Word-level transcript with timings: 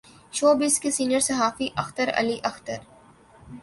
شو 0.31 0.53
business 0.53 0.79
کے 0.79 0.91
senior 0.91 1.19
صحافی 1.19 1.67
اختر 1.77 2.09
علی 2.13 2.39
اختر 2.43 2.77